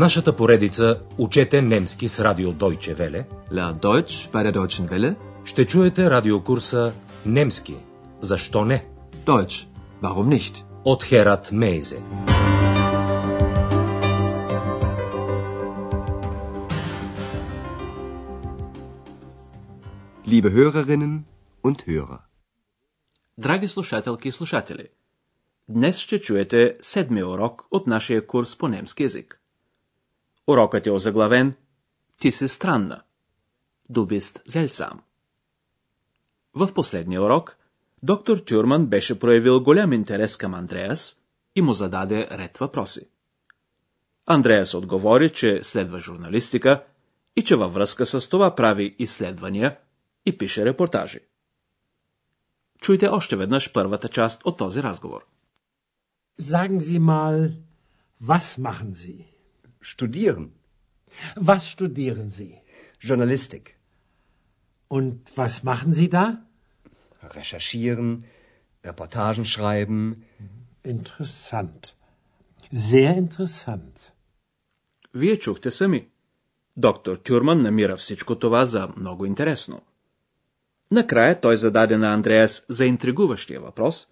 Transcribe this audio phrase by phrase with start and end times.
[0.00, 5.14] нашата поредица Учете немски с радио Deutsche Welle Lern Deutsch bei der Deutschen Welle.
[5.44, 6.92] ще чуете радиокурса
[7.26, 7.76] Немски.
[8.20, 8.84] Защо не?
[9.26, 9.66] Deutsch.
[10.02, 10.64] Warum nicht?
[10.84, 11.98] От Херат Мейзе.
[20.26, 21.24] Liebe Hörerinnen
[21.62, 22.20] und Hörer.
[23.36, 24.88] Драги слушателки и слушатели,
[25.68, 29.39] днес ще чуете седми урок от нашия курс по немски язик.
[30.48, 31.54] Урокът е озаглавен
[32.18, 33.02] Ти си странна.
[33.90, 35.00] Du bist seltsam.
[36.54, 37.56] В последния урок
[38.02, 41.16] доктор Тюрман беше проявил голям интерес към Андреас
[41.56, 43.08] и му зададе ред въпроси.
[44.26, 46.84] Андреас отговори, че следва журналистика
[47.36, 49.78] и че във връзка с това прави изследвания
[50.26, 51.20] и пише репортажи.
[52.80, 55.26] Чуйте още веднъж първата част от този разговор.
[56.40, 57.52] Sagen Sie mal,
[58.22, 59.24] was machen Sie?
[59.82, 60.46] Studieren.
[61.36, 62.54] Was studieren Sie?
[63.00, 63.76] Journalistik.
[64.88, 66.24] Und was machen Sie da?
[67.22, 68.24] Recherchieren.
[68.84, 70.24] Reportagen schreiben.
[70.84, 71.94] Interessant.
[72.72, 74.12] Sehr interessant.
[75.14, 76.08] Вие чухте сами.
[76.76, 79.82] Доктор Тюрман намира всичко това за много интересно.
[80.90, 84.08] Накрая той зададе на Андреас за интригуващия въпрос,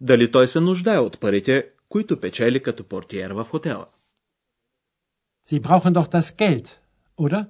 [0.00, 3.86] дали той се нуждае от парите, които печели като портиер в хотела.
[5.46, 6.68] Sie brauchen doch das Geld,
[7.18, 7.46] oder?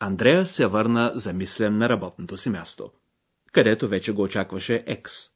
[0.00, 2.90] Андреас се върна замислен на работното си място,
[3.52, 5.30] където вече го очакваше Екс.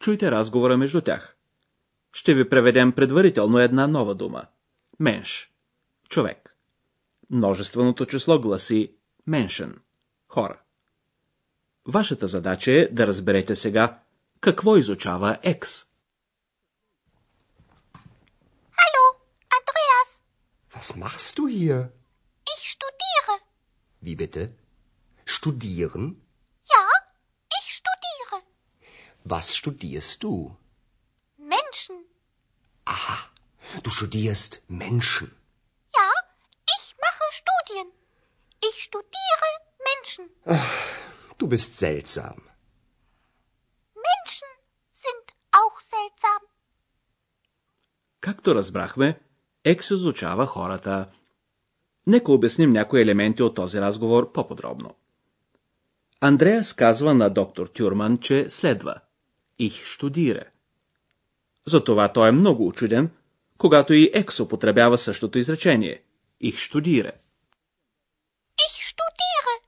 [0.00, 1.36] Чуйте разговора между тях.
[2.12, 4.46] Ще ви преведем предварително една нова дума.
[5.00, 5.52] Менш.
[6.08, 6.56] Човек.
[7.30, 8.92] Множественото число гласи
[9.26, 9.80] меншен.
[10.28, 10.60] Хора.
[11.88, 14.00] Вашата задача е да разберете сега
[14.40, 15.86] какво изучава Екс.
[20.75, 21.91] Was machst du hier?
[22.55, 23.33] Ich studiere.
[23.99, 24.55] Wie bitte?
[25.25, 26.05] Studieren?
[26.63, 26.85] Ja,
[27.59, 28.43] ich studiere.
[29.23, 30.57] Was studierst du?
[31.37, 31.95] Menschen.
[33.83, 35.27] Du studierst Menschen.
[35.95, 36.09] Ja,
[36.75, 37.87] ich mache Studien.
[38.69, 39.49] Ich studiere
[39.89, 40.29] Menschen.
[41.37, 42.37] Du bist seltsam.
[43.93, 44.49] Menschen
[44.91, 46.41] sind auch seltsam.
[48.19, 49.19] Както разбрахме,
[49.66, 51.08] Екс изучава хората.
[52.06, 54.94] Нека обясним някои елементи от този разговор по-подробно.
[56.20, 58.94] Андреас казва на доктор Тюрман, че следва.
[59.58, 60.50] Их штудире.
[61.66, 63.10] Затова той е много учуден,
[63.58, 66.02] когато и Екс употребява същото изречение.
[66.40, 67.12] Их штудире.
[68.58, 69.62] Ich studiere.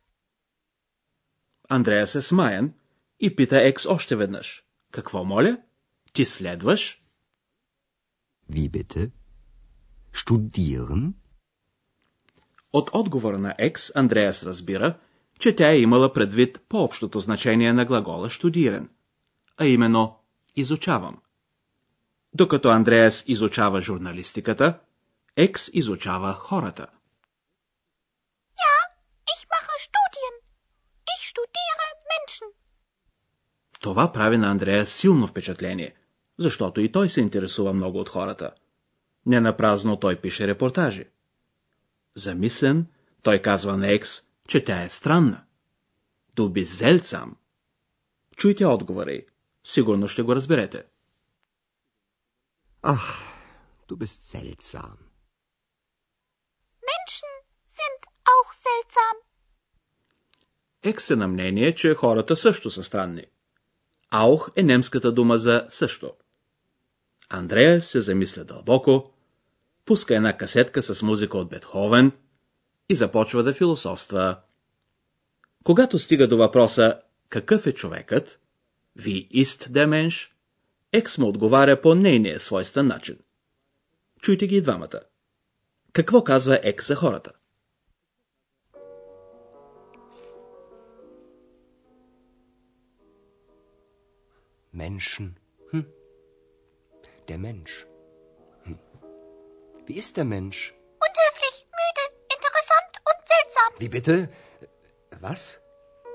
[1.69, 2.73] Андреас е смаян
[3.21, 4.65] и пита Екс още веднъж.
[4.93, 5.59] Какво моля?
[6.13, 7.03] Ти следваш?
[8.53, 9.18] Wie bitte?
[10.15, 11.13] Studieren?
[12.73, 14.99] От отговора на Екс Андреас разбира,
[15.39, 18.91] че тя е имала предвид по-общото значение на глагола штудирен,
[19.57, 20.19] а именно
[20.57, 21.19] изучавам.
[22.35, 24.79] Докато Андреас изучава журналистиката,
[25.37, 26.87] Екс изучава хората.
[28.63, 28.75] Ja,
[29.33, 30.35] ich mache Studien.
[31.15, 32.47] Ich studiere Menschen.
[33.81, 35.95] Това прави на Андреас силно впечатление,
[36.39, 38.51] защото и той се интересува много от хората.
[39.29, 41.05] Не напразно той пише репортажи.
[42.15, 42.87] Замислен,
[43.23, 45.45] той казва на Екс, че тя е странна.
[46.37, 47.37] Дуби зелцам.
[48.37, 49.27] Чуйте отговора й.
[49.65, 50.85] Сигурно ще го разберете.
[52.83, 53.09] Ach,
[53.89, 54.97] du bist seltsam.
[56.91, 57.35] Menschen
[57.77, 58.01] sind
[58.35, 59.17] auch seltsam.
[60.83, 63.25] Екс е на мнение, че хората също са странни.
[64.11, 66.13] Аух е немската дума за също.
[67.29, 69.13] Андрея се замисля дълбоко,
[69.89, 72.13] пуска една касетка с музика от Бетховен
[72.89, 74.41] и започва да философства.
[75.65, 78.41] Когато стига до въпроса какъв е човекът,
[78.97, 80.35] ви ист деменш,
[80.93, 83.19] Екс му отговаря по нейния свойствен начин.
[84.21, 85.01] Чуйте ги и двамата.
[85.93, 87.33] Какво казва Екс за хората?
[94.75, 95.35] Menschen.
[95.73, 95.85] Hm.
[97.27, 97.98] Der Mensch.
[99.89, 99.95] Hm.
[99.95, 100.75] Wie ist der Mensch?
[101.07, 102.05] Unhöflich, müde,
[102.37, 103.71] interessant und seltsam.
[103.79, 104.29] Wie bitte?
[105.21, 105.61] Was?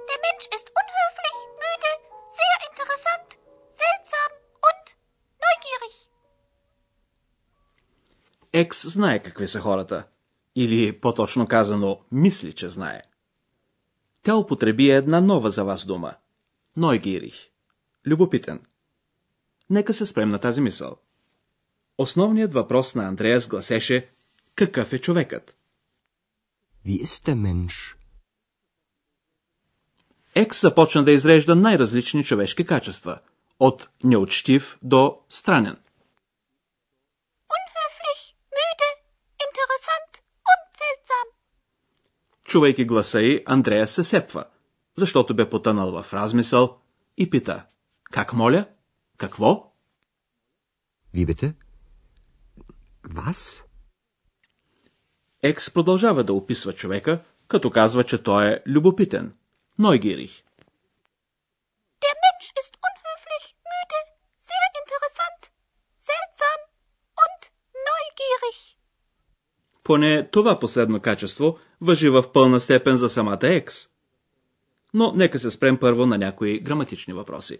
[0.10, 1.92] Der Mensch ist unhöflich, müde,
[2.40, 3.30] sehr interessant,
[3.82, 4.32] seltsam
[4.70, 4.86] und
[5.44, 5.96] neugierig.
[8.54, 10.08] Екс знае какви са хората.
[10.56, 13.02] Или, по-точно казано, мисли, че знае.
[14.24, 16.16] Тя употреби една нова за вас дума.
[16.78, 17.50] Нойгирих.
[18.06, 18.66] Любопитен.
[19.70, 20.98] Нека се спрем на тази мисъл.
[21.98, 24.10] Основният въпрос на Андреас гласеше
[24.56, 25.56] какъв е човекът?
[26.86, 27.96] Wie ist der Mensch?
[30.36, 33.20] Екс започна да изрежда най-различни човешки качества,
[33.60, 35.78] от неучтив до странен.
[37.58, 38.22] Unhöflich,
[38.58, 38.90] müde,
[39.46, 40.12] interessant
[40.52, 41.28] und seltsam.
[42.46, 44.46] Чувайки гласа й, Андрея се сепва,
[44.98, 46.78] защото бе потънал в размисъл
[47.18, 47.66] и пита.
[48.12, 48.66] Как моля?
[49.18, 49.74] Какво?
[51.16, 51.54] Bitte?
[53.14, 53.66] Was?
[55.44, 59.34] Екс продължава да описва човека, като казва, че той е любопитен,
[59.80, 60.44] neugierig.
[62.04, 64.00] Der Mensch ist unhöflich, müde,
[64.50, 65.42] sehr interessant,
[66.10, 66.60] seltsam
[67.24, 67.42] und
[67.88, 68.78] neugierig.
[69.84, 73.88] Поне това последно качество въжи в пълна степен за самата Екс.
[74.94, 77.60] Но нека се спрем първо на някои граматични въпроси.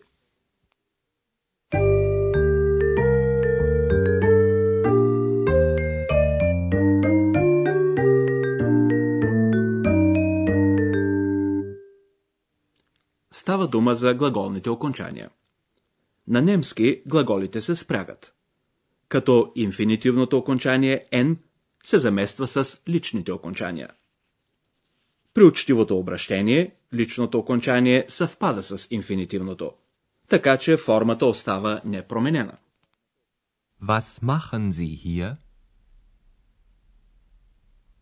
[13.44, 15.30] Става дума за глаголните окончания.
[16.28, 18.34] На немски глаголите се спрягат.
[19.08, 21.38] Като инфинитивното окончание n
[21.84, 23.90] се замества с личните окончания.
[25.34, 29.72] При учтивото обращение личното окончание съвпада с инфинитивното,
[30.30, 32.58] така че формата остава непроменена.
[33.82, 35.36] Was machen Sie hier?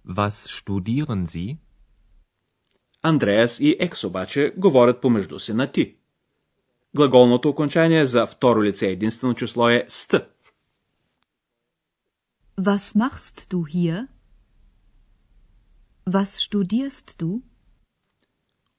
[0.07, 1.57] Was studieren Sie?
[3.03, 5.95] Андреас и Екс обаче говорят помежду си на ти.
[6.95, 10.15] Глаголното окончание за второ лице единствено число е ст.
[12.59, 14.07] Was machst du hier?
[16.09, 17.41] Was studierst du?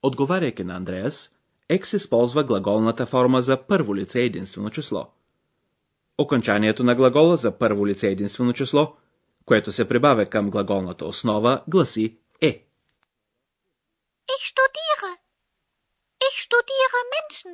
[0.01, 1.31] Отговаряйки на Андреас,
[1.69, 5.07] Екс използва глаголната форма за първо лице единствено число.
[6.17, 8.95] Окончанието на глагола за първо лице единствено число,
[9.45, 12.67] което се прибавя към глаголната основа, гласи е.
[14.35, 15.09] Ich studiere.
[16.27, 17.51] Ich studiere Menschen.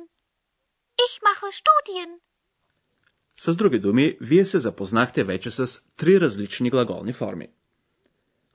[1.06, 2.10] Ich mache Studien.
[3.36, 7.48] С други думи, вие се запознахте вече с три различни глаголни форми.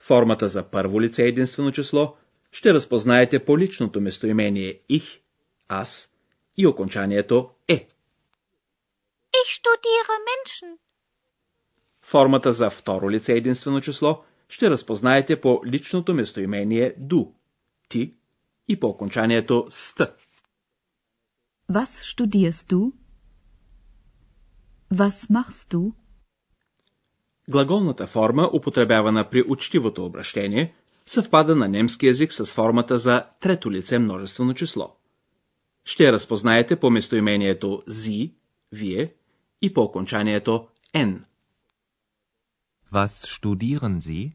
[0.00, 2.16] Формата за първо лице единствено число
[2.52, 5.20] ще разпознаете по личното местоимение их,
[5.68, 6.08] аз
[6.56, 7.88] и окончанието е.
[9.34, 10.78] Ich studiere Menschen.
[12.02, 17.32] Формата за второ лице единствено число ще разпознаете по личното местоимение ду,
[17.88, 18.14] ти
[18.68, 20.00] и по окончанието ст.
[21.70, 22.92] Was studierst du?
[24.92, 25.92] Was machst du?
[27.50, 30.74] Глаголната форма, употребявана при учтивото обращение,
[31.06, 34.96] съвпада на немски язик с формата за трето лице множествено число.
[35.84, 38.34] Ще я разпознаете по местоимението зи,
[38.72, 39.14] вие
[39.62, 41.24] и по окончанието n.
[42.92, 44.32] Was studieren Sie?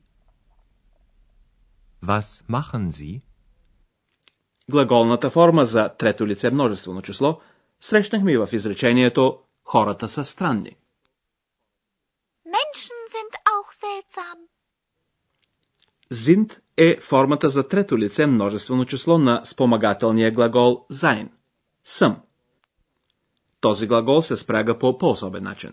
[2.04, 3.22] Was machen Sie?
[4.70, 7.40] Глаголната форма за трето лице множествено число
[7.82, 10.76] срещнахме и в изречението хората са странни.
[12.46, 14.38] Menschen sind auch seltsam.
[16.14, 21.30] Sind е формата за трето лице множествено число на спомагателния глагол sein.
[21.86, 22.22] Съм.
[23.62, 25.72] Този глагол се спряга по по-особен начин.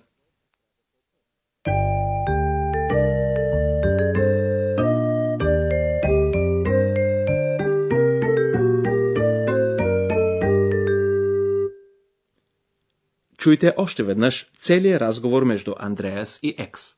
[13.39, 16.95] Чуйте още веднъж целият разговор между Андреас и Екс.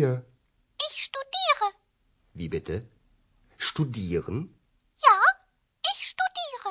[0.00, 0.24] hier?
[0.88, 1.66] Ich studiere.
[2.34, 2.88] Wie bitte?
[3.58, 4.36] Studieren?
[5.06, 5.18] Ja,
[5.92, 6.70] ich studiere.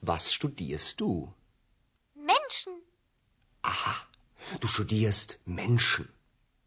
[0.00, 1.34] Was studierst du?
[2.14, 2.74] Menschen.
[4.60, 6.04] Du studierst Menschen.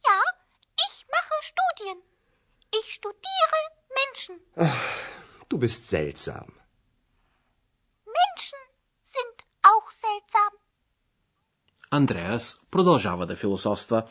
[0.10, 0.20] Ja,
[0.86, 1.98] ich mache Studien.
[2.80, 3.60] Ich studiere
[4.00, 4.36] Menschen.
[5.50, 6.48] Du bist seltsam.
[8.20, 8.62] Menschen
[9.02, 9.38] sind
[9.72, 10.54] auch seltsam.
[11.90, 14.10] Андреас продължава да философства.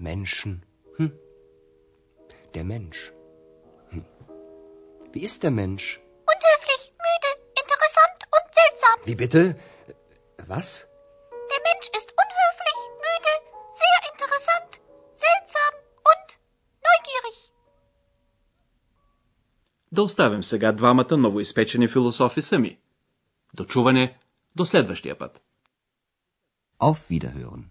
[0.00, 0.64] Menschen.
[0.96, 1.12] Hm.
[2.54, 3.12] Der Mensch.
[3.90, 4.04] Hm.
[5.12, 6.00] Wie ist der Mensch?
[6.34, 7.30] Unhöflich, müde,
[7.62, 8.96] interessant und seltsam.
[9.08, 9.42] Wie bitte?
[10.54, 10.68] Was?
[11.52, 13.32] Der Mensch ist unhöflich, müde,
[13.82, 14.72] sehr interessant,
[15.24, 15.72] seltsam
[16.10, 16.28] und
[16.86, 17.38] neugierig.
[19.92, 22.78] Да оставим сега двамата новоизпечени философи сами.
[23.54, 24.18] До чуване,
[24.56, 25.40] до следващия път.
[26.78, 27.70] Auf Wiederhören.